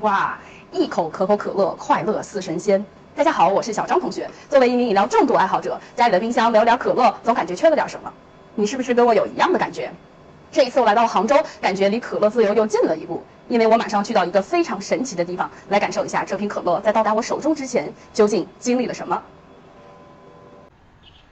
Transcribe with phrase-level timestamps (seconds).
[0.00, 0.36] 哇，
[0.72, 2.84] 一口可口可乐，快乐似神仙。
[3.14, 4.28] 大家好，我是小张同学。
[4.50, 8.12] 作为一名饮料重度爱好者，家里的冰箱没有点可乐，总感觉缺了点什么。
[8.56, 9.92] 你是不是跟我有一样的感觉？
[10.50, 19.22] 这一次我来到了杭州，感觉离可乐自由又近了一步，因为我马上去到一个非常神奇的地方，来感受一下这瓶可乐在到达我手中之前究竟经历了什么。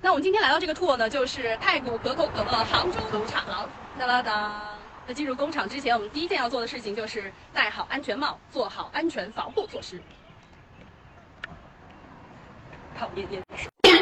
[0.00, 3.42] 那我们今天来到这个 tour 呢，就是太古可口可乐杭州工厂。
[3.98, 4.60] 哒啦哒。
[5.06, 10.00] 那进入工厂之前，我们第一件要做的事情就是戴好安全帽，做好安全防护措施。
[12.98, 13.42] 讨厌厌。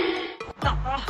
[0.60, 1.00] 到啊！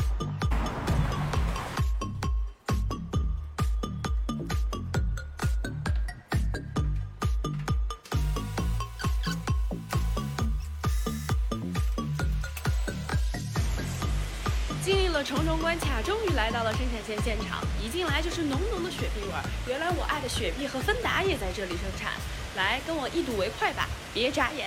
[14.82, 17.62] 经历了重重关卡，终于来到了生产线现场。
[17.82, 22.12] 一进来就是浓浓的雪碧味儿，原来我爱的雪碧和芬达也在这里生产。
[22.56, 24.66] 来，跟我一睹为快吧，别眨眼。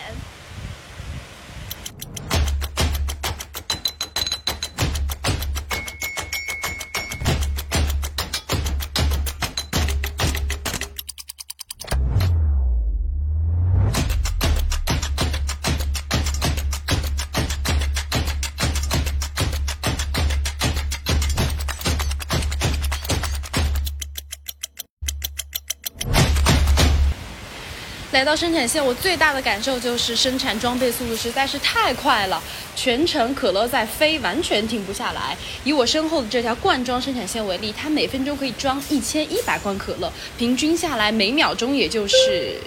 [28.14, 32.40] 来到生产线，我最大的感受就是生产装备速度实在是太快了，
[32.76, 35.36] 全程可乐在飞，完全停不下来。
[35.64, 42.60] 以我身后的这条罐装生产线为例，它每分钟可以装一千一百罐可乐，平均下来每秒钟也就是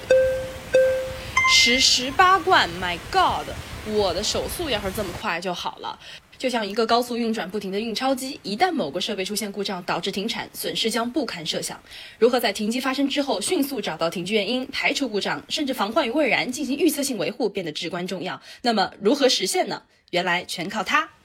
[1.54, 2.68] 十十八罐。
[2.80, 3.46] My God，
[3.94, 5.96] 我的手速要是这么快就好了。
[6.38, 11.80] 就像一个高速运转不停的印钞机，一旦某个设备出现故障导致停产，损失将不堪设想。
[12.18, 18.40] 如何在停机发生之后迅速找到停机原因，排除故障，甚至防患于未然，进行预测性维护，变得至关重要。
[18.62, 19.82] 那么如何实现呢？
[20.10, 21.15] 原来全靠它。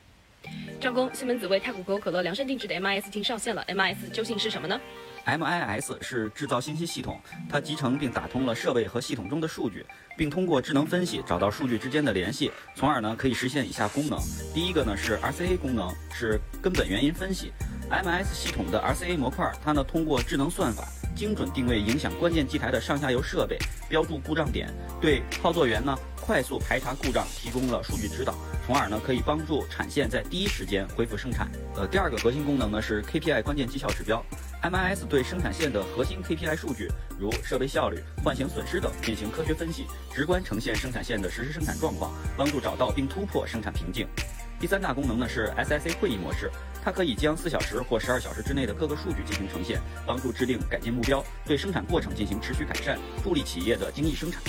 [0.80, 3.64] 张工，西门子为太古可口可乐量身定制的 MIS 已经上线了。
[3.68, 4.80] MIS 究竟是什么呢
[5.26, 9.86] ？MIS 是制造信息系统，它集成并打通了设备和系统中的数据，
[10.18, 14.20] 并通过智能分析找到数据之间的联系，从而呢可以实现以下功能。
[14.54, 17.52] 第一个呢是 RCA 功能，是根本原因分析。
[17.92, 20.88] MIS 系统的 RCA 模块，它呢通过智能算法，
[21.22, 23.56] 精准定位影响关键机台的上下游设备，
[23.88, 24.68] 标注故障点，
[25.00, 28.34] 对操作员呢快速排查故障提供了数据指导，
[28.66, 31.48] 从而呢可以帮助产线在第一时间恢复生产。
[31.76, 34.20] 呃，第二个核心功能呢是 KPI 关键绩效指标。
[34.64, 36.90] MIS 对生产线的核心 KPI 数据，
[37.20, 44.08] 如设备效率、换型损失等进行科学分析，直观呈现生产线的实时生产状况，帮助找到并突破生产瓶颈。
[44.60, 46.52] 第三大功能呢是 SIC 会议模式，
[46.84, 54.42] 它可以将四小时或十二小时之内的各个数据进行呈现，帮助制定改进目标，对生产过程进行持续改善，助力企业的精益生产。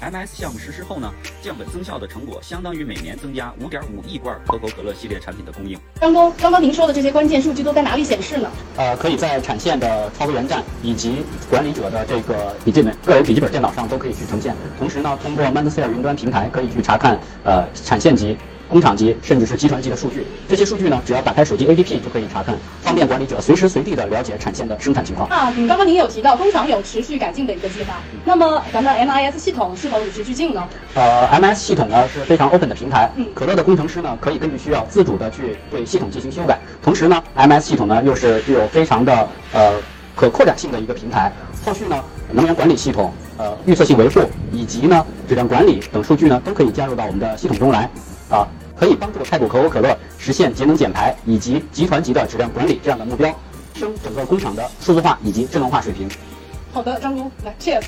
[0.00, 1.12] MS 项目实施后呢，
[1.42, 5.76] 降本增效的成果相当于每年增加五点五亿罐可口可乐系列产品的供应。
[6.00, 8.48] 张工，刚刚您说的这些关键数据都在哪里显示呢？
[8.76, 14.54] 呃，可以在产线的操作员站以及管理者的这个笔记本个人笔记本电脑上都可以去呈现。
[14.78, 18.36] 同时呢，通过 Mindsphere 云端平台可以去查看呃产线级。
[18.68, 25.28] 工厂级甚至是集团级的数据，这些数据呢，只要打开手机 APP 就可以查看，方便管理者随时随地的了解产线的生产情况。
[25.30, 30.68] 啊，刚刚您有提到工厂有持续改进的一个计划，那么咱们 MIS 系统是否与时俱进呢？
[30.94, 39.72] 呃，MIS 系统呢是非常 open 的平台，可乐的工程师呢可以根据需要自主的去对系统进行修改，同时呢，MIS 系统呢又是具有非常的呃
[40.14, 41.32] 可扩展性的一个平台，
[41.64, 41.96] 后续呢
[42.32, 44.20] 能源管理系统、呃预测性维护
[44.52, 47.88] 以及呢质量管理等数据呢都可以加入到我们的系统中来，
[48.30, 48.46] 啊。
[48.78, 53.28] 可以帮助太古可口可乐实现节能减排以及集团级的质量管理这样的目标，
[53.74, 56.08] 提升整个工厂的数字化以及智能化水平。
[56.72, 57.82] 好的，张工，来，Cheers。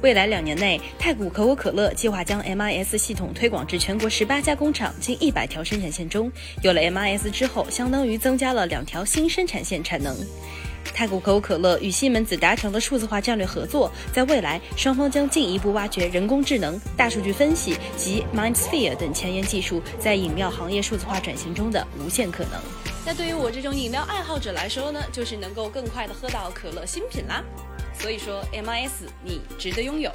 [0.00, 6.30] 未来两年内，太古可口可乐计划将 MIS 系统推广至全国十八家工厂、近一百条生产线中。
[6.62, 10.16] 有了 MIS 之后，相当于增加了两条新生产线产能。
[10.94, 22.60] 太古可口可乐与西门子达成了数字化战略合作，在未来，双方将进一步挖掘人工智能、大数据分析及 MindSphere 等前沿技术在饮料行业数字化转型中的无限可能。
[23.04, 27.42] 那对于我这种饮料爱好者来说呢，就是能够更快的喝到可乐新品啦。
[27.98, 30.10] 所以说，MIS 你值得拥有。